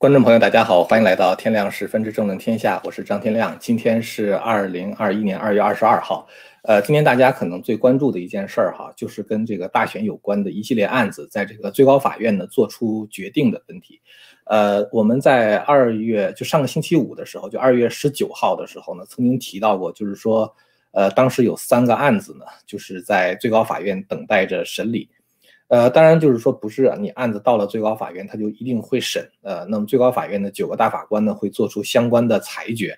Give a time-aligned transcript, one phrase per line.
[0.00, 3.54] 观众朋友，大家好，欢迎来到天亮十分之政论天下，我是张天亮。
[3.60, 6.26] 今天是二零二一年二月二十二号。
[6.62, 14.00] 呃，今天大家可能最关注的一件事儿哈，就是跟这个大选有关的一系列案子，在这个最高法院呢做出决定的问题。
[14.46, 20.50] 呃，我们在二月就上个星期五的时候，就二月十九号的时候呢，曾经提到过，就是说，
[20.92, 25.10] 呃，当时有三个案子呢，就是在最高法院等待着审理。
[25.70, 29.24] 呃，当然就是说，不是你案子到了最高法院，他就一定会审。
[29.42, 32.92] 呃，那么最高法院的九个大法官呢，会做出相关的裁决。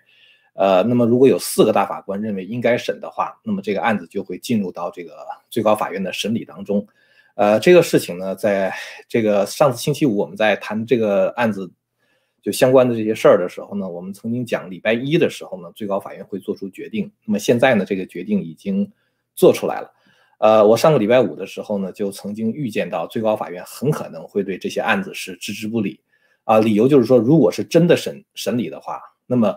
[0.55, 5.13] 呃，那么如果有四个大法官认为应该审的话，那么这个案子就会进入到这个
[5.51, 6.87] 最高法院的审理当中。
[7.35, 8.73] 呃，这个事情呢，在
[9.07, 11.71] 这个上次星期五我们在谈这个案子
[12.41, 17.13] 就相关的这些事儿的时候呢，我们曾经讲礼拜一的时候呢，最高法院会做出决定。
[17.27, 18.91] 那么现在呢，这个决定已经
[19.35, 19.93] 做出来了。
[20.43, 26.01] 呃，我上个礼拜五的时候呢，就曾经预见到最高法院很可能会对这些案子是置之不理，
[26.43, 29.57] 啊，理由就是说，如果是真的审审理的话，那么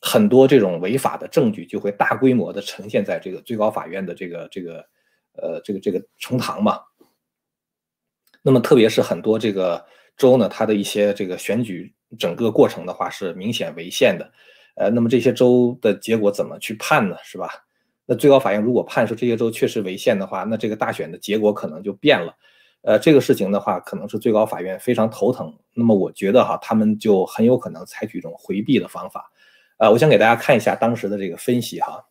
[0.00, 4.86] 很多这种违法的证据就会大规模的呈现在这个最高法院的这个这个
[5.32, 6.78] 呃这个这个呈堂嘛。
[8.40, 9.84] 那么特别是很多这个
[10.16, 14.32] 州呢，它的一些这个选举整个过程的话是明显违宪的，
[14.76, 17.16] 呃，那么这些州的结果怎么去判呢？
[17.24, 17.48] 是吧？
[18.06, 22.36] 那最高法院如果判说这些州确实违宪的话，那这个大选的结果可能就变了。
[22.82, 25.56] 呃，这个事情的话，可能是最高法院非常头疼。
[25.72, 29.30] 那么我觉得哈，他们就很有可能采取一种回避的方法。
[29.78, 32.04] 呃，我想给大家看一下当时的这个分析哈。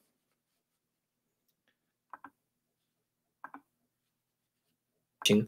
[5.26, 5.46] 行，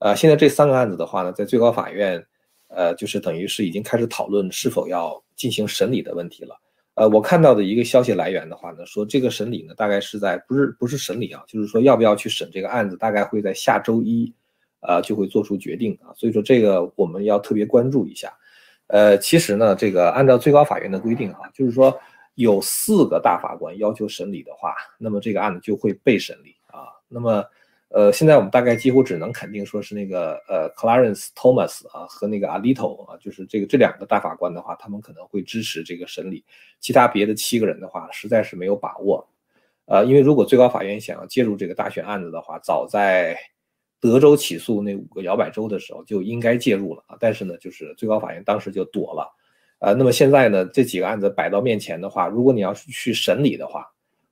[0.00, 2.22] 呃，现在这三个案子的话呢，在最高法院，
[2.68, 6.60] 呃，就是等于是已经开始讨论是否要进行审理的问题了。
[6.98, 14.34] 呃，我看到的一个消息来源的话呢，说这个审理呢，大概是在不是不是审理啊，就是说要不要去审这个案子，大概会在下周一，
[14.80, 16.10] 呃，就会做出决定啊。
[16.16, 18.32] 所以说这个我们要特别关注一下。
[18.88, 21.96] 呃，其实呢，这个按照最高法院的规定啊，就是说
[22.34, 26.90] 有四个大法官要求审理的话，那么这个案子就会被审理啊。
[27.08, 27.44] 那么。
[27.90, 36.44] 呃，现在我们大概几乎只能肯定说是那个呃，Clarence Thomas 啊和那个 Alito 啊，就是这个这两个大法官的话，他们可能会支持这个审理。
[36.80, 39.26] 其他别的七个人的话，实在是没有把握。
[39.86, 43.34] 呃，因为如果最高法院想要介入这个大选案子的话，早在
[44.00, 47.16] 德州起诉那五个摇摆州的时候就应该介入了啊。
[47.18, 49.34] 但是呢，就是最高法院当时就躲了。
[49.78, 53.86] 呃，那么现在呢，这几个案子摆到面前的话，如果你要是去审理的话，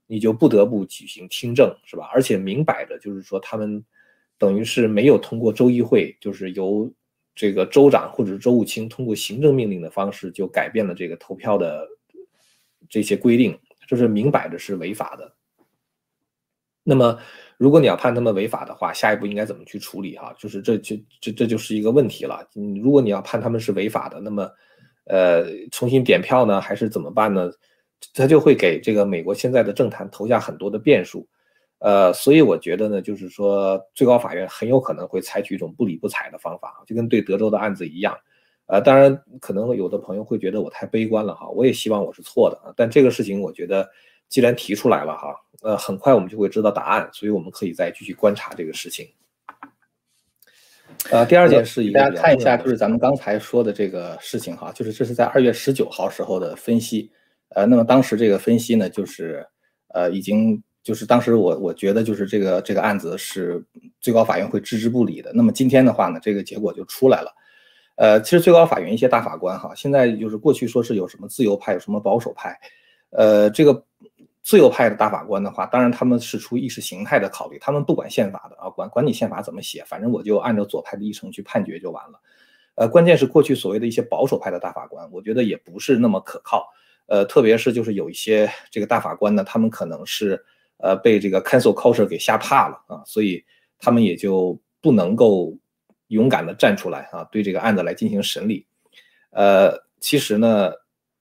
[0.07, 2.09] 你就不得不举行听证，是吧？
[2.13, 3.85] 而且明摆着就是说，他们
[4.39, 6.93] 等于是没有通过州议会，就是由
[7.35, 11.87] 这个州长或者是州务卿通过行政命令的方式就改变了这个投票的
[12.89, 15.35] 这些规定，这是明摆着是违法的。
[16.89, 17.19] 那么，
[17.59, 20.17] 如果你要判他们违法的话，下一步应该怎么去处理？
[20.17, 22.49] 哈，就是这就这这就是一个问题了。
[22.81, 24.49] 如果你要判他们是违法的，那么
[25.07, 27.51] 呃，重新点票呢，还是怎么办呢？
[28.15, 31.27] 他就会给这个美国现在的政坛投下很多的变数，
[31.79, 38.17] 呃，所以我觉得呢，就是说最高法院很有可能会采取一种不理不睬的方法，就跟对德州的案子一样，
[38.67, 43.89] 呃，当然可能有的朋友会觉得我太悲观了哈，我也希望我是错的啊，但这个事情我觉得
[44.29, 49.09] 既然提出来了哈，呃，很快我们就会知道答案，所以我们可以再继续观察这个事情。
[51.11, 57.11] 呃，第二件事，大家看一下，就是咱们刚才说的这个事情哈，就是这是在二月十九号时候的分析。
[57.51, 59.47] 呃，那么当时这个分析呢，就是，
[59.89, 63.65] 呃，已经就是当时我我觉得就是这个这个案子是
[64.01, 65.33] 最高法院会置之不理的。
[65.33, 67.33] 那么今天的话呢，这个结果就出来了。
[67.97, 72.59] 呃，其实最高法院一些大法官哈，现在就是过去说是有什么自由派，有什么保守派。
[73.11, 73.85] 呃，这个
[74.43, 82.21] 自由派的大法官的话，当然他们是出意识形态的考虑，他们不管宪法的啊，管管你宪法怎么写，反正我就按照左派的议程去判决就完了。
[82.75, 86.69] 呃，关键是过去所谓的一些保守派的大法官，我觉得也不是那么可靠。
[87.07, 90.45] 呃，特别是就是有一些这个大法官呢，他们可能是
[90.79, 93.45] 呃被这个 cancel culture 给吓怕了啊，所以
[93.79, 95.57] 他们也就不能够
[96.09, 98.67] 勇敢的站出来啊，对这个案子来进行审理。
[99.31, 100.73] 呃，其实呢，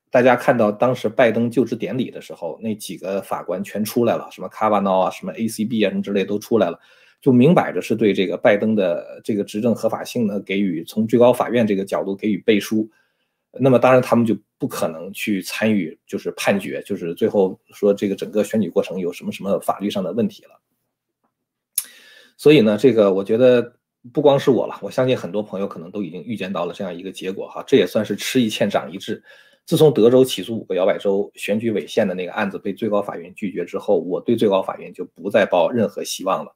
[0.10, 6.80] 大家看到当时拜登就职典礼的时候，那几个法官全出来了，什么 Kavanaugh 啊，什么 ACB 啊，什么之类都出来了，
[7.22, 12.90] 就明摆着是对这个拜登的这个执政合法性呢给予从最高法院这个角度给予背书。
[13.52, 20.60] 那么当然，他们就不可能去参与，就是判决，就是最后说这个整个选举过程有什么什么法律上的问题了。
[22.38, 23.78] 所以呢，这个我觉得
[24.14, 27.64] 不光是我了，我相信很多朋友可能都已经预见到了这样一个结果哈。
[27.66, 29.24] 这也算是吃一堑长一智。
[29.66, 36.56] 自从德州起诉五个摇摆州选举违宪的那个案子被最高法院拒绝之后，我对最高法院就不再抱任何希望了。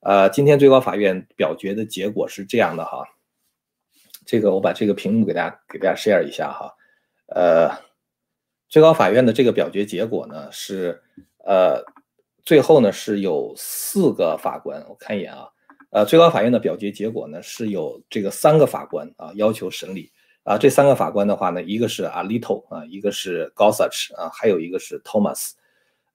[0.00, 3.02] 呃，今天最高法院表决的结果是这样的哈。
[4.26, 6.70] 这个我把这个屏幕给大家给大家 share 一下哈，
[7.34, 7.70] 呃，
[8.68, 11.00] 最高法院的这个表决结果呢是，
[11.44, 11.82] 呃，
[12.44, 15.48] 最后呢是有四个法官，我看一眼啊，
[15.90, 20.10] 呃，最高法院的表决结果呢是有这个三个法官啊要求审理
[20.44, 25.52] 啊，这三个法官的话呢，一个是 Alito 啊，一个是 Gorsuch 啊，还有一个是 Thomas，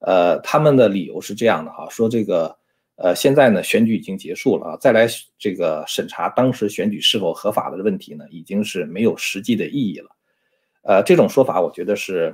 [0.00, 2.56] 呃，他们的理由是这样的哈，说这个。
[2.98, 5.06] 呃，现在呢，选举已经结束了啊，再来
[5.38, 10.15] 这个审查当时选举是否合法的问题呢，已经是没有实际的意义了。
[10.86, 12.32] 呃，这种说法我觉得是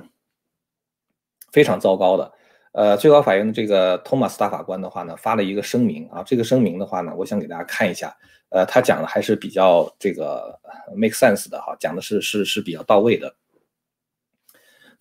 [1.51, 2.31] 非常糟糕的。
[2.73, 8.15] 呃，最高法院的这个托马斯大法官的话呢，发了一个声明啊，这个声明的话呢，我想给大家看一下。
[8.49, 10.59] 呃，他讲的还是比较这个
[10.95, 13.35] make sense 的哈，讲的是是是比较到位的。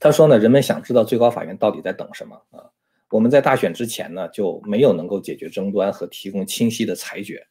[0.01, 2.65] 他说呢，人们想知道最高法院到底在等什么啊？
[3.11, 7.47] 我们在大选之前呢，就没有能够解决争端和提供清晰的裁决。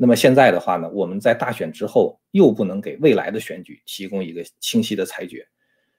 [0.00, 5.44] 那么现在的话呢，我们在大选之后又不能给未来的选举提供一个清晰的裁决。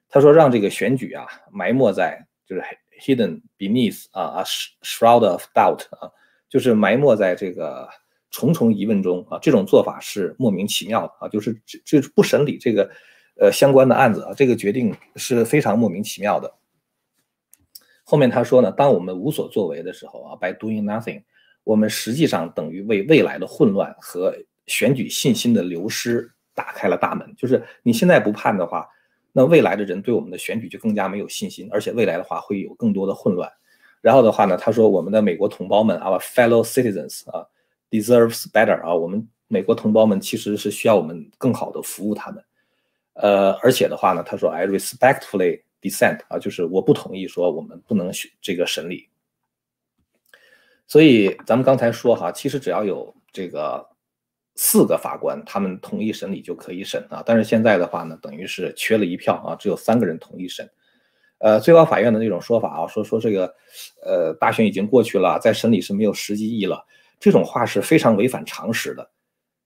[0.08, 2.64] 他说，让这个选举啊埋没在就是
[3.02, 4.44] hidden beneath 啊啊
[4.82, 6.10] shroud of doubt 啊，
[6.48, 7.90] 就是埋没在这个
[8.32, 9.38] 重重疑问中啊。
[9.42, 12.90] 这种做法是莫名其妙的啊，就是这这不审理这个
[13.38, 16.56] 呃相关的案子啊，这个决定是非常莫名其妙的。
[18.06, 21.22] 后面他说呢，当我们无所作为的时候啊，by doing nothing，
[21.70, 24.36] 我们实际上等于为未来的混乱和
[24.66, 27.32] 选举信心的流失打开了大门。
[27.38, 28.88] 就是你现在不判的话，
[29.32, 33.48] 那未来的人对我们的选举就更加没有信心，而且未来的话会有更多的混乱。
[34.02, 37.46] 然后的话呢，他说我们的美国同胞们，our fellow citizens 啊
[37.92, 42.44] ，deserves better 啊，我们美国同胞们其实是需要我们更好的服务他们。
[43.14, 45.62] 呃，而且的话呢，他说 I respectfully。
[45.82, 49.09] dissent 啊，就是我不同意说我们不能选这个审理。
[50.90, 53.88] 所以咱们刚才说哈，其实只要有这个
[54.56, 57.22] 四个法官他们同意审理就可以审啊。
[57.24, 60.68] 但是现在的话呢，等于是缺了一票啊，只有三个人同意审。
[61.38, 63.54] 呃，最高法院的那种说法啊，说说这个
[64.04, 66.84] 呃大选已经过去了，在审理是没有实际意义了，
[67.20, 69.12] 这种话是非常违反常识的。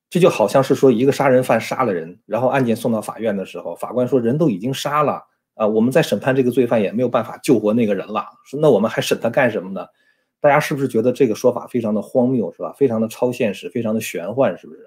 [0.09, 5.23] 这就好像是说一个杀人犯杀了人，然后案件送到法院的时候，法官说人都已经杀了。
[5.55, 9.87] 啊，我们在审判这个罪犯也没有办法救活那个人了，说那我们还审他干什么呢？
[10.43, 12.73] 大家是不是觉得这个说法非常的荒谬，是吧？
[12.73, 14.85] 非常的超现实，非常的玄幻，是不是？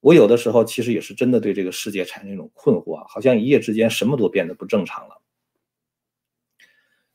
[0.00, 5.22] 我有的时候其实也是真的对这个世界产生一种困惑啊，好像一夜之间什么都变得不正常了。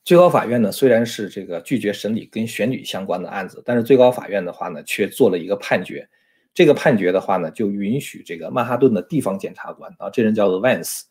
[0.03, 6.09] 最高法院呢，虽然是这个拒绝审理跟选举相关的案子，但是最高法院的话呢，却做了一个判决。
[6.51, 11.03] 这个判决的话呢，就允许这个曼哈顿的地方检察官啊，这人叫做 Vance，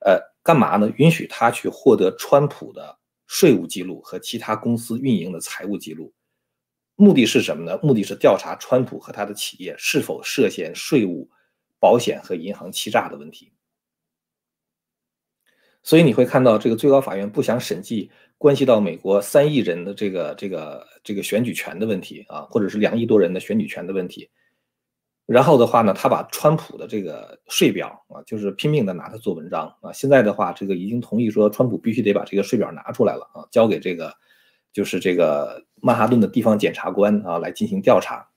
[0.00, 0.32] 呃。
[0.44, 0.92] 干嘛呢？
[0.98, 2.98] 允许他去获得川普的
[3.34, 6.14] 税务记录和其他公司运营的财务记录，
[6.94, 7.76] 目的是什么呢？
[7.82, 11.28] 目的是调查川普和他的企业是否涉嫌税务、
[11.80, 13.52] 保险和银行欺诈的问题。
[15.82, 18.08] 所以你会看到，这个最高法院不想审计
[18.38, 24.30] 关系到美国三亿人的这个这个这个选举权的问题啊，或者是两亿多人的选举权的问题。
[25.26, 29.90] 然后的话呢，他把川普的这个税表啊，就是拼命的拿它做文章啊。
[29.92, 34.12] 现在的话，这个已经同意说，川普必须得把这个税表拿出来了啊，交给这个
[34.70, 38.28] 就是这个曼哈顿的地方检察官啊来进行调查。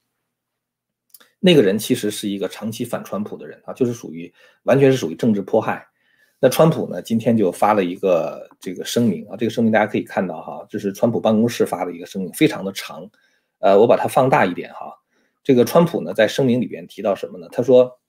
[1.40, 4.34] 那个人其实是一个长期反川普的人啊，就是属于
[4.64, 5.86] 完全是属于政治迫害。
[6.40, 13.10] 那川普呢，今天就发了一个这个声明啊，这个声明大家可以看到哈，这是川普办公室发的一个声明，非常的长，
[13.60, 14.94] 呃，我把它放大一点哈。
[15.48, 17.48] 这个川普呢，在声明里边提到什么呢？
[17.50, 18.02] 他说，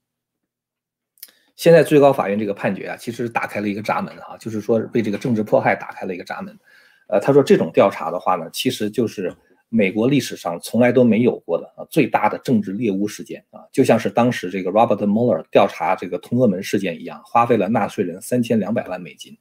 [1.54, 6.58] 现在最高法院这个判决啊，其实打开了一个闸门啊，就是说为这个政治迫害打开了一个闸门。
[7.06, 9.32] 呃，他说这种调查的话呢，其实就是
[9.68, 19.38] 美国历史上从来都没有过的啊最大的政治猎巫事件啊，就像是当时这个 Robert Mueller 调查这个通俄门事件一样，花费了纳税人三千两百万美金。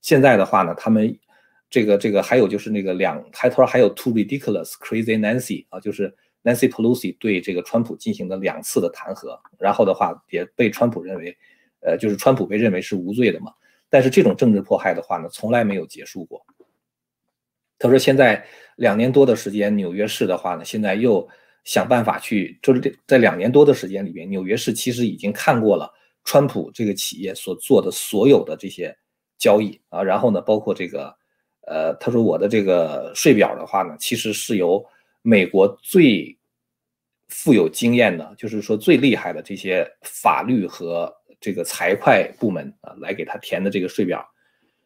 [0.00, 1.18] 现在的话呢，他们
[1.68, 6.14] 这个这个还有就是那个两，他说还有 Too Ridiculous Crazy Nancy 啊，就是。
[6.44, 11.36] Nancy Pelosi 对这个川普进行了两次的弹劾，然后的话也被川普认为，
[11.80, 13.52] 呃，就是川普被认为是无罪的嘛。
[13.88, 16.44] 但是这种政治迫害的话呢，从来没有结束过。
[17.78, 18.44] 他说，现在
[18.76, 21.28] 两年多的时间，纽约市的话呢，现在又
[21.62, 25.92] 想办法去，就是在两年多的时间里边，纽约市其实已经看过了
[26.24, 28.96] 川普这个企业所做的所有的这些
[29.38, 31.14] 交易啊，然后呢，包括这个，
[31.68, 34.84] 呃，他说我的这个税表的话呢，其实是由。
[35.22, 36.36] 美国最
[37.28, 44.24] 富有经验的，就是说最厉害的这些法律和这个财会部门啊，来给他填的这个税表。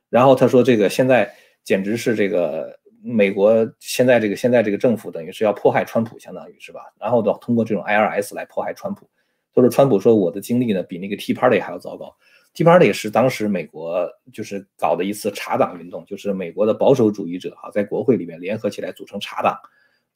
[0.09, 6.81] 然后他说，这个现在简直是这个美国现在这个现在这个政府等于是要迫害川普，相当于是吧？
[7.00, 9.11] 然后的通过这种 IRS 来迫害川普。
[9.52, 12.14] 他说川普说我的经历呢比那个 Tea Party 还要糟糕。
[12.55, 19.59] Tea Party 是当时美国就是搞的一次茶党运动，就是美国的保守主义者哈在国会里面联合起来组成茶党，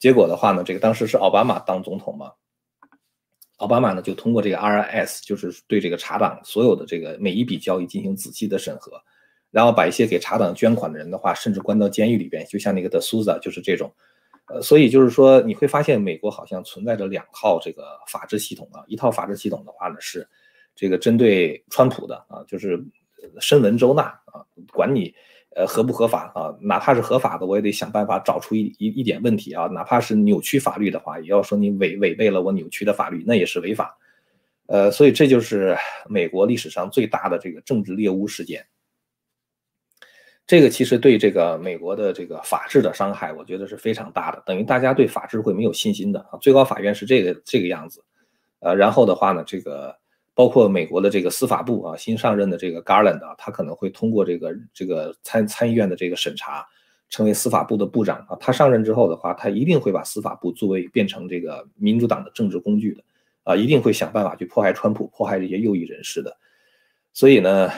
[0.01, 2.31] 结果的话呢，这个当时是奥巴马当总统嘛，
[3.57, 9.01] 奥巴马呢就通过这个 RIS，就是对这个茶党所有的这个每一笔交易进行仔细的审核，
[9.51, 13.93] 然后把一些给茶党捐款的人的话，甚至关到监狱里边，就像那个德苏萨就是这种，
[14.47, 20.27] 呃，所以就是说你会发现美国好像存在着两套这个法治系统啊，一套法治系统的话呢是。
[20.73, 22.81] 这个针对川普的啊，就是
[23.41, 24.41] 深闻周纳啊，
[24.71, 25.13] 管你
[25.55, 33.97] 呃合不合法啊，哪怕是合法的，我也得想办法找出一一一点问题啊，哪怕是扭曲法律的话，也要说你违违背了我扭曲的法律，那也是违法。
[34.67, 35.75] 呃，所以这就是
[36.07, 38.65] 美国历史上最大的这个政治猎巫事件。
[40.47, 46.39] 这个其实对这个美国的这个法治的伤害，我觉得是非常大的，等于大家对法治会没有信心的啊。
[46.41, 48.03] 最高法院是这个这个样子，
[48.59, 50.00] 呃，然后的话呢，这个。
[50.33, 56.65] 包括美国的这个司法部啊，新上任的这个 Garland 啊，他可能会通过这个这个参参议院的这个审查，
[57.09, 58.37] 成为司法部的部长啊。
[58.39, 63.03] 他上任之后的话，他一定会把司法部作为变成这个民主党的政治工具的
[63.43, 66.35] 啊，一定会想办法去迫害川普，迫害这些右翼人士的。
[67.11, 67.69] 所以呢，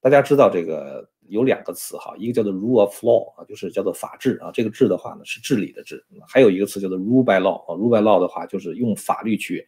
[0.00, 9.66] 大家知道这个有两个词哈，一个叫做 rule of law 啊，就是叫做法治啊，这个治的话呢是治理的治，还有一个词叫做 rule by law 啊，rule by law 的话就是用法律去。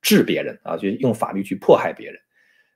[0.00, 2.20] 治别人啊，就用法律去迫害别人，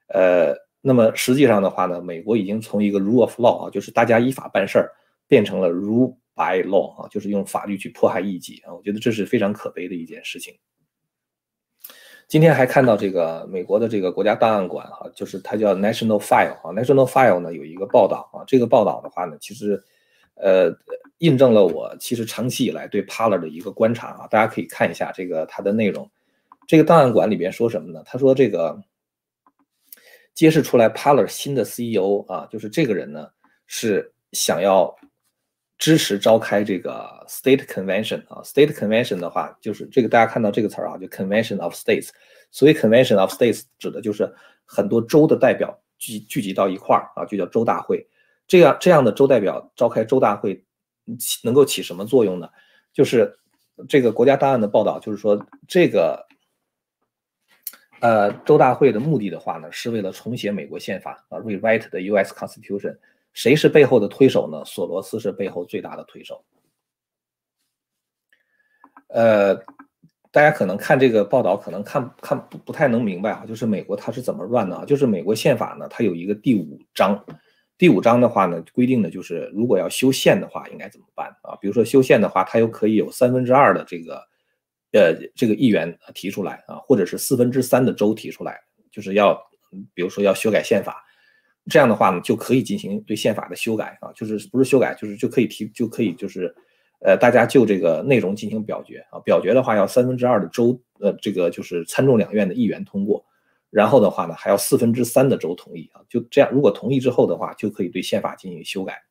[0.09, 4.91] 呃，那么实际上的话呢，美国已经从一个 rule of law 啊，就是大家依法办事儿，
[5.29, 10.55] 变成了 rule by law 啊，就是用法律去迫害异己啊，我觉得这是非常可悲的一件事情。
[12.27, 19.83] 今天还看到这个美国的这个国家档案馆哈，就是它叫 National File 啊，National File 呢有一个报道啊，这个报道的话呢，其实
[20.37, 20.75] 呃
[21.19, 26.11] 印证了我其实长期以来对 p a l l e r 的一个观察啊，大家可以看一下这个它的内容。
[26.67, 28.03] 这个档案馆里边说什么呢？
[28.07, 28.81] 他说这个
[30.33, 33.29] 揭示出来 p a l e r 新的 CEO 啊，就是这个人呢
[33.67, 34.95] 是想要
[35.77, 42.09] 支持召开这个 State Convention 啊，State Convention 的话就是这个大家看到这个词儿啊，就 Convention of States。
[42.51, 44.33] 所谓 Convention of States 指的就是
[44.65, 48.09] 很多州的代表聚聚集到一块儿啊，就叫州大会。
[48.47, 50.65] 这样这样的州代表召开州大会
[51.19, 52.49] 起，能够起什么作用呢？
[52.93, 53.37] 就是
[53.89, 56.27] 这个国家档案的报道就是说这个。
[58.03, 62.35] 呃，州大会的目的的话呢，是为了重写美国宪法啊，rewrite the U.S.
[62.35, 62.97] Constitution。
[63.33, 64.65] 谁是背后的推手呢？
[64.65, 66.45] 索罗斯是背后最大的推手。
[69.07, 69.55] 呃，
[70.33, 74.85] 大家可能看这个报道，可能看看不不太能明白啊，就是美国它是怎么乱的啊？
[74.85, 77.25] 就是美国宪法呢，它有一个第五章，
[77.79, 81.55] 第五章的话呢，规定的就是如果要修宪的话，应该怎么办啊？
[81.61, 84.32] 比如说修宪的话，它又可以有三分之二的这个。
[84.93, 89.35] 呃，这个议员提出来啊，或者是四分之三的州提出来，就是要，
[89.95, 91.03] 比如说要修改宪法，
[91.71, 96.55] 这样的话呢，就可以进行对宪法的修改啊，就是不是修改，就是就可以提，就可以就是，
[97.01, 103.25] 呃，大家就这个内容进行表决啊，表决的话要三分之二的州，呃，这个就是参众两院的议员通过，
[103.71, 109.03] 然后的话呢，还要四分之三的州同意啊，就这样，如果同意之后的话，就可以对宪法进行修改。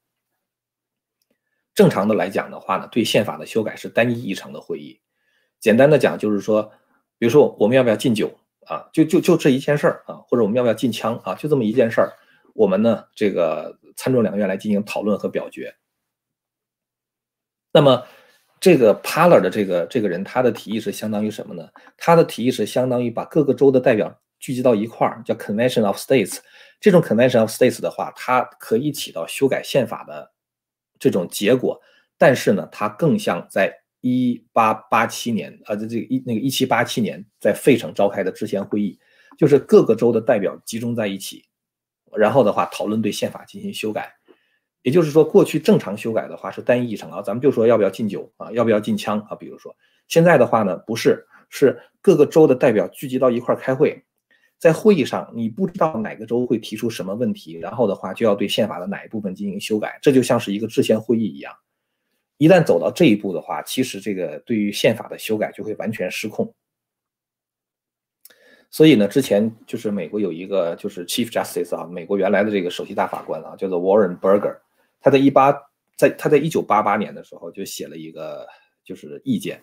[1.74, 5.00] 正常的来讲的话呢，对宪法的修改是单一议程的会议。
[5.62, 6.64] 简单的讲就是说，
[7.20, 8.90] 比如说我们要不要禁酒啊？
[8.92, 11.36] 就就就这一件事儿啊，或者我们要不要禁枪啊？
[11.36, 12.12] 就这么一件事儿，
[12.56, 15.76] 我们呢这个参众两院来进行讨论和表决。
[17.72, 18.04] 那么
[18.60, 21.70] 这个 p a l e r 的这个这个人，他的提议是相当于什么呢？
[21.96, 26.40] 他的提议是相当于把各个州的代表聚集到一块儿，叫 Convention of States。
[26.80, 30.32] 这种 Convention of States 的话，它可以起到修改宪法的
[30.98, 31.80] 这种结果，
[32.18, 33.81] 但是呢，它更像在。
[34.02, 39.00] 一八八七年啊，这这一那个一七八七年在费城召开的制宪会议，
[39.38, 41.46] 就是各个州的代表集中在一起，
[42.16, 44.14] 然后的话讨论对宪法进行修改。
[44.82, 49.36] 也就是说，过去正常修改的话是单一议程啊，咱们就说要不要禁酒啊，要不要禁枪啊。
[49.36, 49.76] 比如说
[50.08, 54.04] 现在的话呢，不是，是各个州的代表聚集到一块开会，
[54.58, 61.54] 在会议上你不知道哪个州会提出什么问题，然后的话就要对宪法的哪一部分进行修改，这就像是一个制宪会议一样。
[62.42, 66.52] 一旦走到这一步的话，其实这个对于宪法的修改就会完全失控。
[68.72, 74.58] 所以呢，之前就是美国有一个就是 Chief Justice 啊，美国原来的这个首席大法官啊，叫做 Warren Burger，
[75.00, 75.56] 他在一八
[75.96, 78.48] 在他在一九八八年的时候就写了一个
[78.84, 79.62] 就是意见。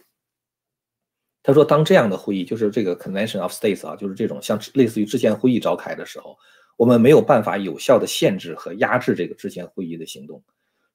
[1.43, 6.39] 他说，当这样的会议，就是这个 Convention of States 啊，就是这种像类似于制宪会议召开的时候，
[6.77, 10.41] 我们没有办法有效的限制和压制这个制宪会议的行动。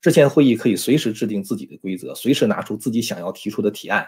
[0.04, 4.06] 之前会议可以随时制定自己的规则，随时拿出自己想要提出的提案，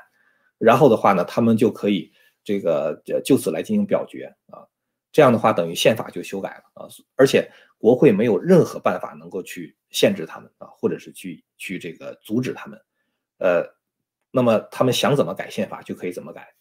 [0.57, 2.11] 然后的话呢，他们就可以
[2.43, 4.67] 这个就此来进行表决啊。
[5.13, 12.77] 这样的话，等于宪法就修改了啊，而且国会没有任何办法能够去限制他们啊，或者是去去这个阻止他们，
[13.37, 13.65] 呃，
[14.31, 16.54] 那么他们想怎么改宪法就可以怎么改。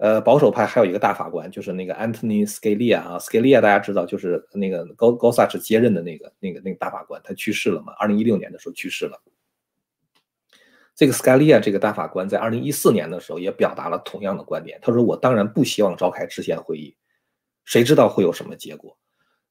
[0.00, 9.20] 呃，保守派还有一个大法官，就是那个 Anthony Scalia 啊，Scalia 大家知道，就是那个高高萨 c 接任的那个那个那个大法官，他去世了嘛，二零一六年的时候去世了。
[10.96, 16.96] 这个 Scalia 这个大法官在二零一四年的时候也表达了同样的观点，他说：“我当然不希望召开制宪会议。”
[17.66, 18.96] 谁知道会有什么结果？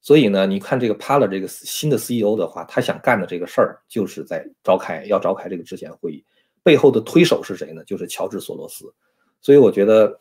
[0.00, 6.24] 所以呢，你看这个 p a l a 这个新的 CEO 的话，他想干的这个事儿，就是在召开要召开这个制宪会议，
[6.64, 7.84] 背后的推手是谁呢？
[7.84, 8.92] 就是乔治索罗斯。
[9.40, 10.20] 所以我觉得，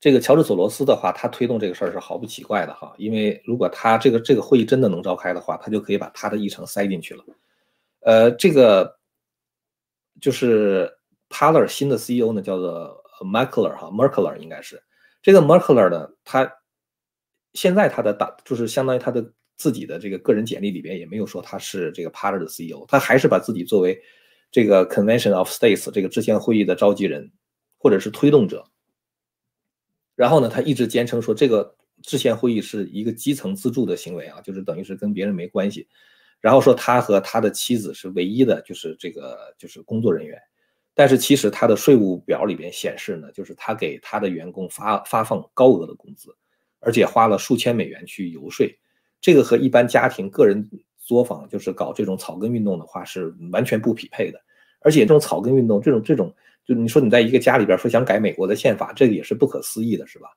[0.00, 2.94] 这个乔治索罗斯的话，他推动这个事儿是毫不奇怪的哈。
[2.96, 7.22] 因为如果他这个这个会议真的能召开的话，他就可以把他的议程塞进去了。
[8.00, 8.98] 呃，这个
[10.18, 10.90] 就是
[11.28, 14.82] Paler 新的 CEO 呢，叫做 Merkler 哈，Merkler 应该是。
[15.20, 16.50] 这个 Merkler 呢，他
[17.52, 19.22] 现在他的大就是相当于他的
[19.58, 24.00] 自己的这个个人简历里边也没有说他是这个 Paler 的 CEO，他还是把自己作为
[24.50, 27.30] 这个 Convention of States 这个制宪会议的召集人
[27.76, 28.64] 或者是推动者。
[30.20, 35.88] 然后呢，他一直坚称说这个制宪会议是一个基层自助的行为啊，就是等于是跟别人没关系。
[36.42, 40.38] 然后说他和他的妻子是唯一的就是这个就是工作人员。
[40.92, 46.36] 但是其实他的税务表里边显示呢，就是他给他的员工发发放高额的工资，
[46.80, 48.66] 而且花了数千美元去游说，
[49.22, 54.38] 这个和一般家庭个人作坊就是搞这种草根运动的话是完全不匹配的。
[54.80, 56.34] 而且这种草根运动，这种这种，
[56.70, 60.28] 就你说你在一个家里边说想改美国的宪法，这个也是不可思议的，是吧？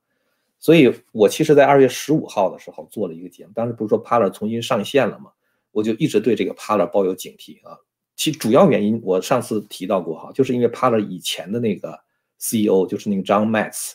[0.58, 5.30] 所以我其实，在二月十五号的时候做了一个节目，当时不是说 p a l a 重新上线了吗？
[5.70, 7.78] 我就一直对这个 p a l a 抱有警惕啊。
[8.16, 11.96] 其主要原因，我上次提到过哈，就是因为 p a l a 以前的那个
[12.40, 13.92] CEO 就是那个 John Matz，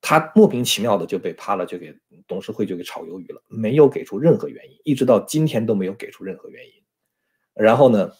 [0.00, 6.72] 他莫名其妙的就被 p a l a 就给董事会就给炒鱿鱼了，没有给出任何原因，一直到今天都没有给出任何原因。
[7.54, 8.10] 然后呢，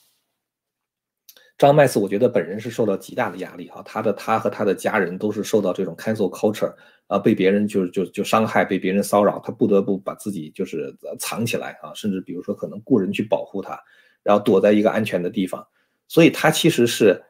[1.62, 6.74] 张麦斯我觉得本人是受到极大的压力哈，他的他和他的家人都是受到这种 cancel culture
[7.06, 13.80] 啊，被别人就就就伤害，被别人骚扰，他不得不把自己就是藏起来啊，甚至比如说可能雇人去保护他。
[14.24, 15.64] 然后躲在一个安全的地方，
[16.08, 17.22] 所以他其实是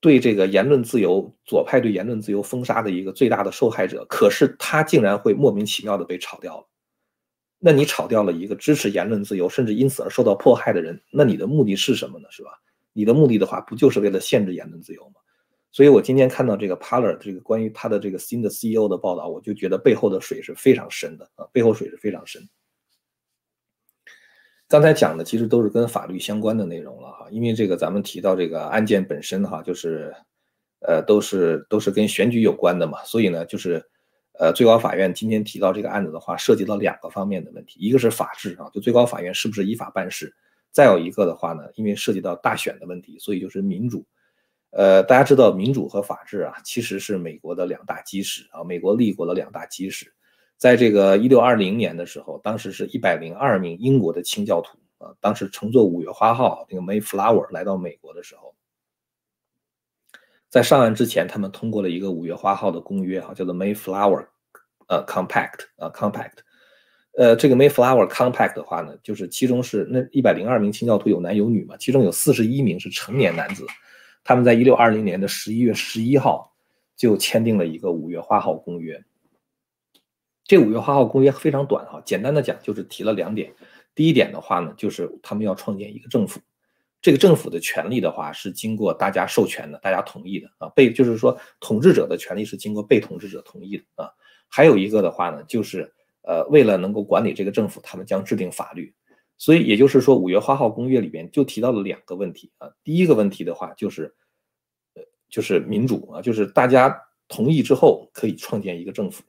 [0.00, 4.04] 对这个言论自由左派对言论自由封杀的一个最大的受害者。
[4.08, 6.66] 可是他竟然会莫名其妙的被炒掉了。
[7.58, 12.26] 那你炒掉了一个支持言论自由，甚至因此而受到迫害的人，那你的目的是什么呢？
[12.30, 12.50] 是吧？
[12.92, 15.14] 你的目的的话，不就是为了限制言论自由吗？
[15.70, 22.46] 所以我今天看到这个 p a l a r 这个关于他的这个新的 CEO 的报道，我就觉得背后的水是非常深的啊，背后水是非常深。
[24.68, 30.14] 刚才讲的其实都是跟法律相关的内容了哈，因为这个咱们提到这个案件本身哈，就是，
[30.80, 33.82] 呃，都是都是跟选举有关的嘛，所以呢，就是，
[34.38, 40.34] 呃，最高法院今天提到这个案子的话，涉及到两个方面的问题，一个是法治啊，就最高法院是不是依法办事，
[40.72, 44.04] 再有一个的话呢，因为涉及到大选的问题，所以就是民主，
[44.70, 50.12] 呃，大家知道民主和法治啊，其实是美国的两大基石啊，美国立国的两大基石。
[50.56, 58.54] 在这个一六二零年的时候，当时是一百零二名英国的清教徒啊，当时乘坐五月花号那个 Mayflower 来到美国的时候，
[60.48, 64.26] 在上岸之前，他们通过了一个五月花号的公约啊，叫做 Mayflower
[64.86, 66.38] 呃 Compact 啊 Compact，
[67.14, 73.66] 呃，这个 Mayflower Compact 的话呢，就是其中是那一百零二名清教徒有男有女嘛，其中有四十一名是成年男子，
[74.24, 76.54] 他们在一六二零年的十一月十一号
[76.96, 79.04] 就签订了一个五月花号公约。
[80.44, 83.52] 这五月花号公约非常短哈，简单的讲就是提了两点。
[83.94, 86.40] 第一点的话呢，就是他们要创建一个政府，
[87.02, 90.68] 这个政府的权利的话是经过大家授权的，大家同意的啊。
[90.70, 94.10] 被就是说统治者的权利是经过被统治者同意的啊。
[94.48, 98.94] 还有一个的话呢，就是呃，为了能够管理这个政府，他们将制定法律。
[99.38, 102.70] 所以也就是说，五月花号公约里边就提到了两个问题啊。
[102.82, 104.14] 第一个问题的话就是，
[104.94, 106.96] 呃，就是民主啊，就是大家
[107.28, 109.22] 同意之后可以创建一个政府，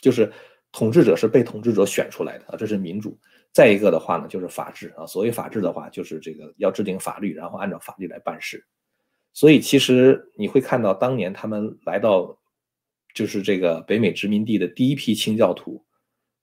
[0.00, 0.32] 就是。
[0.70, 3.18] 统治者是被统治者选出来的啊，这是民主。
[3.54, 5.06] 再一个的话呢，就是法治啊。
[5.06, 8.62] 所谓法治的话，就是这个要制定法律，然后按照法律来办事。
[9.32, 12.38] 所以其实你会看到，当年他们来到
[13.14, 15.82] 就是这个北美殖民地的第一批清教徒，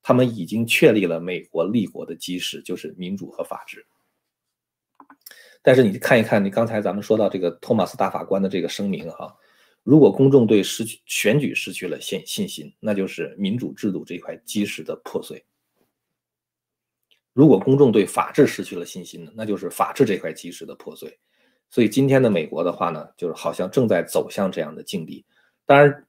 [0.08, 3.84] 他们已经确立了美国立国的基石，就是民主和法治。
[5.64, 9.36] 但是你看一看，你刚才咱们说到这个托马斯大法官的这个声明哈。
[9.82, 15.40] 如果公众对失去选举失去了信信心，那就是民主制度这块基石的破碎；
[17.34, 21.18] 如果公众对法治失去了信心呢，那就是法治这块基石的破碎。
[21.72, 25.26] 所以今天的美国的话呢，就是好像正在走向这样的境地。
[25.66, 26.06] 当然，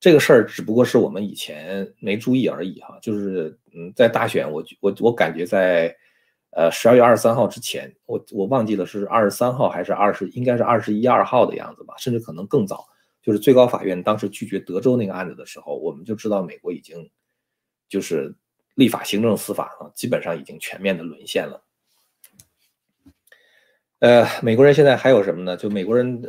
[0.00, 2.98] 这个事儿只不过是我们以前没注意而已哈。
[3.00, 5.94] 就是嗯，在大选，我我我感觉在
[6.50, 12.84] 呃十二月二十三号之前，我我忘记了是二十三号还是二十，应该是二十一二号的样子吧，甚至可能更早。
[13.22, 17.10] 就是最高法院当时拒绝德州那个案子的时候，我们就知道美国已经
[17.86, 18.34] 就是
[18.76, 21.62] 立法、行政、司法啊，基本上已经全面的沦陷了。
[23.98, 25.54] 呃，美国人现在还有什么呢？
[25.54, 26.22] 就美国人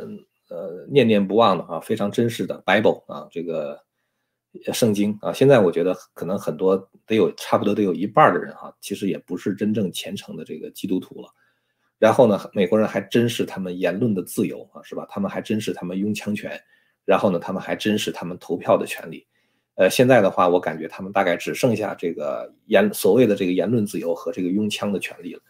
[0.52, 3.82] 呃念念不忘的啊，非常珍视的 Bible 啊，这个
[4.72, 11.28] 圣经啊，现在我觉得可能很多得有差不多得有一半的人哈，其实也不是真正虔诚的这个基督徒了。
[11.98, 15.06] 然后呢，美国人还珍视他们言论的自由啊，是吧？
[15.08, 16.60] 他们还珍视他们拥枪权。
[17.04, 19.26] 然后呢，他们还珍视他们投票的权利。
[19.74, 25.40] 呃，现在的话，我感觉他们大概只剩下这个言所谓的这个言论自由和这个拥枪的权利了。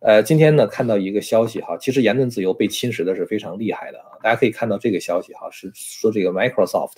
[0.00, 4.18] 呃，今天呢，看到一个消息哈，其实言论自由被侵蚀的是非常厉害的啊。
[4.22, 6.96] 大家可以看到这个消息哈，是说这个 Microsoft，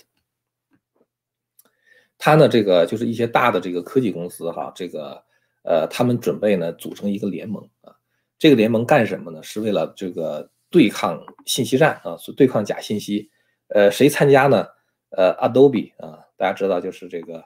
[2.19, 5.23] 它呢这个就是一些大的这个科技公司哈，这个
[5.63, 7.95] 呃，他们准备呢组成一个联盟啊。
[8.39, 9.43] 这个联盟干什么呢？
[9.43, 13.31] 是为了这个对抗信息战啊，是对抗假信息。
[13.69, 14.67] 呃，谁参加呢？
[15.11, 17.43] 呃，Adobe 啊，大家知道就是这个，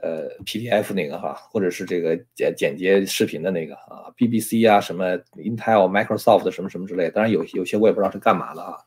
[0.00, 7.10] 呃，PDF 那个哈，或者是这个剪剪接视频的那个啊，BBC 啊，什么 Intel、Microsoft 什么什么之类。
[7.10, 8.78] 当然有有些我也不知道是干嘛的啊。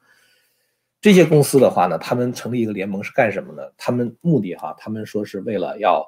[1.00, 3.62] 这些公司的话呢，他们成立一个联盟是干什么呢？
[3.78, 6.04] 他们目的哈，他们说是为了要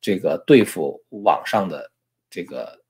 [0.00, 1.88] 这个对付网上的
[2.28, 2.80] 这个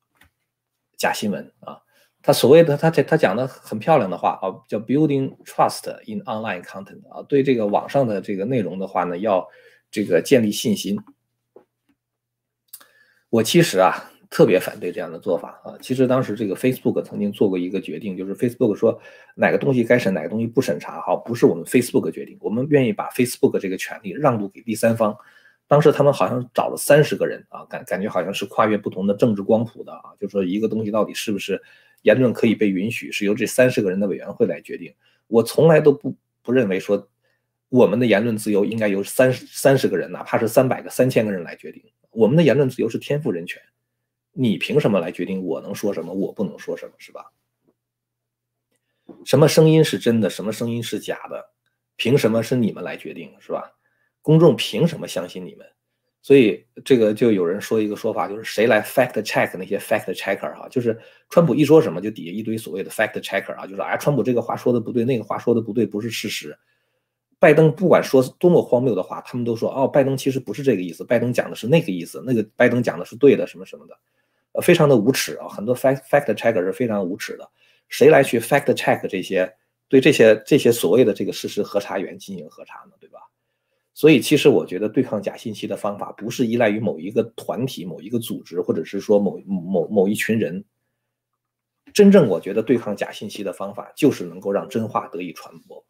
[0.97, 1.79] 假新闻啊。
[2.23, 9.47] 他所谓的他他讲的很漂亮的话啊，叫 building trust in online content 啊，对这个网上的这个内容的话呢，要
[9.91, 10.99] 这个建立信心。
[13.31, 15.79] 我其实啊特别反对这样的做法啊。
[15.81, 19.01] 其实当时这个 Facebook 曾经做过一个决定，就是 Facebook 说
[19.35, 25.17] 哪个东西该审，哪个东西不审查，哈，不是我们 Facebook 决定，我们愿意把 Facebook 这个权利让渡给第三方。
[25.67, 31.63] 当时他们好像找了三十个人啊，感感觉好像是跨越不同的政治光谱的啊，就说一个东西到底是不是。
[32.03, 34.91] 言论可以被允许，是由这三十个人的委员会来决定。
[35.27, 37.07] 我从来都不不认为说，
[37.69, 41.83] 我们的言论自由应该由三十三十个人，哪怕是三百个、三千个人来决定。
[42.11, 43.63] 我们的言论自由是天赋人权，
[44.33, 47.33] 你凭什么来决定我能说什么，我不能说什么，是吧？
[49.25, 51.51] 什么声音是真的，什么声音是假的，
[51.97, 53.73] 凭什么是你们来决定，是吧？
[54.23, 55.67] 公众凭什么相信你们？
[56.23, 66.57] 所以这个就有人说一个说法，就是谁来 fact check 那些 fact checker 哈，就是川普一说什么，就底下一堆所谓的 fact checker 啊，就是哎，川普这个话说的不对，那个话说的不对，不是事实。
[67.41, 73.99] 拜登不管说多么荒谬的话，他们都说哦，拜登其实不是这个意思，拜登讲的是那个意思，那个拜登讲的是对的，什么什么的，
[74.53, 77.51] 呃，非常的无耻啊，很多 fact fact checker 是非常无耻的。
[77.89, 79.53] 谁来去 fact check 这些
[79.89, 82.93] 对这些这些所谓的这个事实核查员进行核查呢？
[83.01, 83.19] 对吧？
[83.95, 90.65] 所以，其实我觉得对抗假信息的方法不是依赖于某一个团体、某一个组织，或者是说某某某一群人。
[91.93, 95.85] 真正我觉得对抗假信息的方法，就是能够让真话得以传播。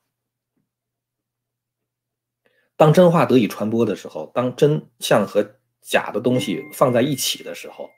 [2.80, 5.46] 当真话得以传播的时候，当真相和
[5.82, 7.90] 假的东西放在一起的时候，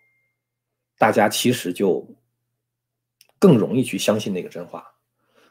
[0.99, 2.05] 大家其实就
[3.39, 4.85] 更容易去相信那个真话。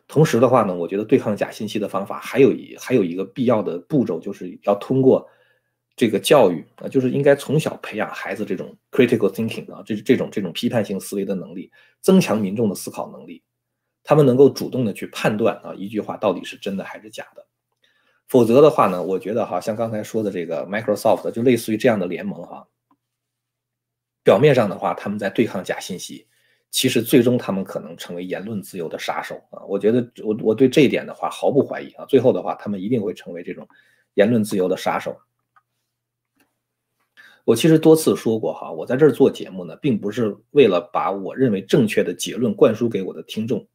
[0.06, 5.26] 同时的话呢，我觉得对抗假信息的方法还有一还有一个必要的步骤，就是要通过
[5.96, 13.42] 这个教育啊，就是应该从小培养孩子这种 critical thinking 啊，这这种这种批判性思维的能力，增强民众的思考能力，
[14.04, 17.48] 他们能够主动的去判断啊一句话到底是真的还是假的。
[18.32, 22.66] 否则的话呢，我觉得哈，像刚才说的这个 Microsoft 就类似于这样的联盟哈，
[24.24, 26.26] 表面上的话他们在对抗假信息。
[26.70, 29.60] 其实最终他们可能成为言论自由的杀手啊！
[29.68, 32.06] 我觉得我我对这一点的话毫不怀疑啊！
[32.06, 33.68] 最后的话，他们一定会成为这种
[34.14, 35.14] 言论自由的杀手。
[37.44, 43.68] 我其实多次说过哈，我在这儿做节目呢，并不是为了把我认为正确的结论灌输给我的听众，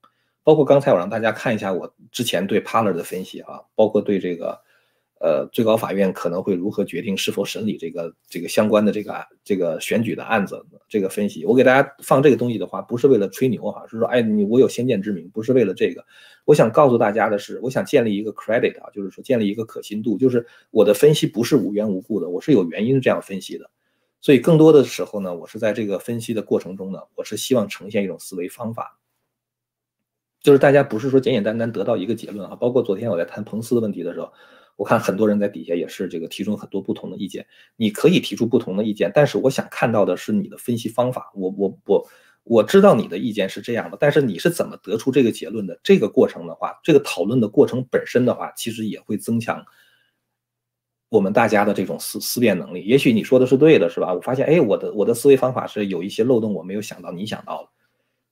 [0.46, 4.64] 包括刚才我让大家看一下我之前对 Paler 的分析啊，包括对这个。
[5.18, 10.62] 呃，最高法院可能会如何决定是否审理这个这个相关的这个这个选举的案子？
[10.90, 16.04] 这个分析，我给大家放这个东西的话，不是为了吹牛哈，是说，哎，你我有先见之明，不是为了这个。
[16.44, 23.70] 我想告诉大家的是，我想建立一个 credit 啊，就是说建立一个可信度，就是我的分析不是无缘无故的，我是有原因这样分析的。
[24.20, 28.98] 所以更多的时候呢，我是在这个分析的过程中呢，我是希望呈现一种思维方法，
[30.46, 32.54] 就是大家不是说简简单单得到一个结论啊。
[32.54, 34.32] 包括昨天我在谈彭斯的问题的时候。
[34.76, 41.32] 我看很多人在底下也是这个提出很多不同的意见，你可以提出不同的意见，但是我想看到的是你的分析方法。
[41.34, 42.06] 我我我
[42.44, 45.80] 我知道你的意见是这样的，但是你是怎么得出这个结论的？
[45.82, 49.64] 这个过程的话，这个讨论的过程本身的话，其实也会增强
[51.08, 52.84] 我们大家的这种思思辨能力。
[52.84, 54.12] 也许你说的是对的，是吧？
[54.12, 57.68] 我发现，哎，我的我的思维方法是有一些漏洞，我没有想到，你想到了。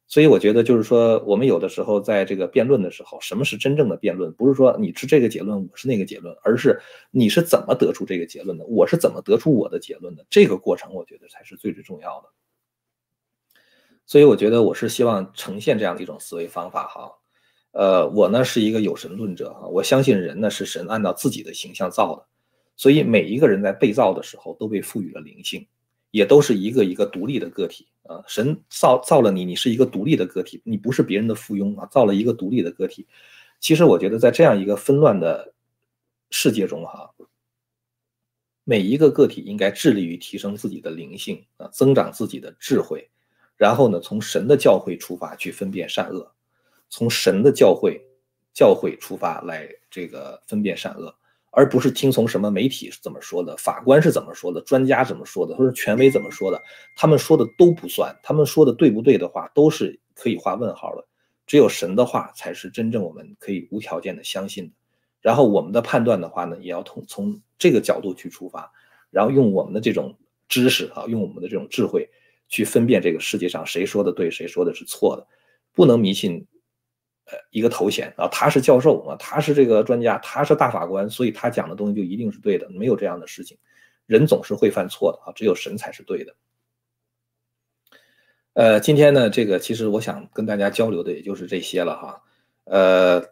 [0.06, 4.32] 所以我觉得就是说，我们有的时候在这个辩论的时候，什么是真正的辩论？
[4.34, 6.78] 不是说你是这个结论，我是那个结论，而是
[7.10, 10.24] 你是怎么得出这个结论的，我是怎么得出我的结论的。
[10.28, 12.28] 这个过程，我觉得才是最最重要的。
[14.06, 17.10] 所以我觉得我是希望呈现这样的一种思维方法哈。
[17.72, 22.26] 呃，我呢是一个有神论者哈，我相信人呢是神按照自己的形象造的，
[22.76, 25.66] 所以每一个人在被造的时候都被赋予了灵性。
[26.10, 28.22] 也都是一个一个独立的个体啊！
[28.26, 31.86] 神造造了你，你是一个独立的个体，你不是别人的附庸啊！
[31.86, 33.06] 造了一个独立的个体。
[33.60, 35.54] 其实我觉得，在这样一个纷乱的
[36.30, 37.10] 世界中，哈，
[38.64, 43.08] 每一个个体应该致力于提升自己的灵性啊，增长自己的智慧，
[43.56, 46.30] 然后呢，从神的教诲出发去分辨善恶，
[46.90, 48.00] 从神的教诲
[48.52, 51.14] 教诲出发来这个分辨善恶。
[51.56, 56.60] 而不是听从什么媒体是怎么说的，法官是怎么说的，专家怎么说的，或者权威怎么说的，
[56.96, 61.06] 他们说的都不算，他们说的对不对的话都是可以画问号的。
[61.46, 64.72] 只有神的话才是真正我们可以无条件的相信的。
[65.20, 68.72] 然后我们的判断的话呢，也要从从这个角度去出发，
[69.10, 70.16] 然后用我们的这种
[70.48, 72.08] 知识啊，用我们的这种智慧
[72.48, 75.26] 去分辨这个世界上谁说的对，谁说的是错的，
[75.72, 76.46] 不能迷信。
[77.26, 83.56] 呃，一个头衔啊，他是教授啊，他是这个专家，他是大法官，所以他讲的东西就一定是对的，没有这样的事情。
[84.04, 86.34] 人总是会犯错的啊，只有神才是对的。
[88.52, 92.22] 呃，今天呢，这个其实我想跟大家交流的也就是这些了哈。
[92.64, 93.24] 呃，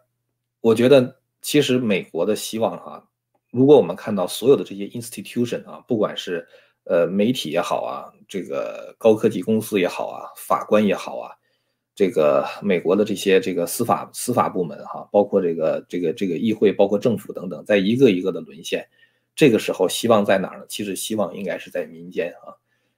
[0.59, 3.07] 我觉得其实美国的希望哈，
[3.51, 6.47] 如果我们看到所有的这些 institution 啊，不管是
[6.85, 11.31] 呃媒体也好啊，这个高科技公司也好啊，法官也好啊。
[11.95, 18.87] 这个美国的这些这个司法司法部门哈，包括这个这个这个议会，包括政府等等，在一个一个的沦陷。
[19.35, 20.65] 这个时候希望在哪儿呢？
[20.67, 22.53] 其实希望应该是在民间啊。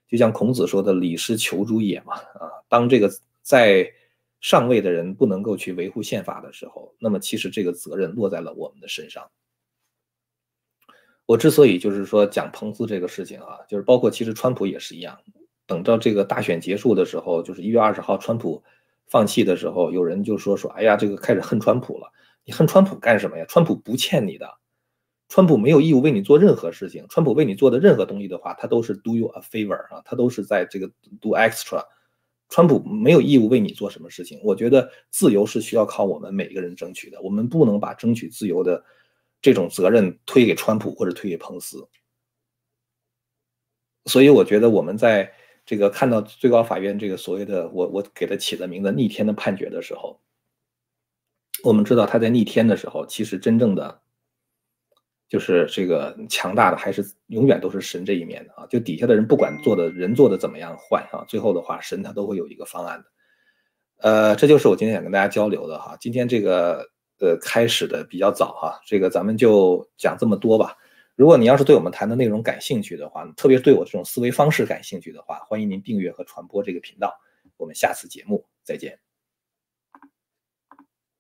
[0.07, 2.51] 就像孔子说的“礼失求诸也”嘛啊。
[2.69, 3.09] 当这个
[3.41, 3.89] 在
[4.39, 9.29] 上位的人不能够去维护宪法的时候，那么其实这个责任落在了我们的身上。
[11.25, 15.17] 我之所以就是说讲彭斯这个事情啊，就是包括其实川普也是一样。
[15.65, 18.63] 等到这个大选结束的时候，就是一月二十号，川普。
[19.07, 22.11] 放弃的时候，有人就说说，哎呀，这个开始恨川普了。
[22.43, 23.45] 你恨川普干什么呀？
[23.47, 24.47] 川普不欠你的，
[25.29, 27.05] 川普没有义务为你做任何事情。
[27.09, 30.87] 川普为你做的任何东西的话，他都是 do you a favor 啊，他都是在这个
[31.19, 31.83] do extra。
[32.49, 34.39] 川普没有义务为你做什么事情。
[34.43, 38.83] 我觉得自由是需要靠我们每一个人争取的，我们不能把争取自由的
[39.41, 41.87] 这种责任推给川普或者推给彭斯。
[44.05, 45.31] 所以我觉得我们在。
[45.65, 50.19] 这个看到最高法院这个所谓的我我给他起的名字逆天的判决的时候，
[51.63, 54.01] 我们知道他在逆天的时候，其实真正的
[55.27, 58.67] 就是这个强大的还是永远都是神这一面的啊！
[58.67, 63.05] 就底下的人不管做的人做的怎么样坏啊，最后的话神他都会有一个方案的。
[63.97, 65.97] 呃，这就是我今天想跟大家交流的哈。
[65.99, 66.87] 今天这个
[67.19, 70.77] 呃开始的比较早哈，这个咱们就讲这么多吧。
[71.15, 77.13] 如果你要是对我们谈的内容感兴趣的话，特别是对我这种思维方式感兴趣的话，欢迎您订阅和传播这个频道。
[77.57, 79.04] 我们下次节目再见。